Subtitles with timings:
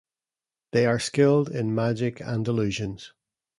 [0.71, 3.13] They are skilled in magic and illusions.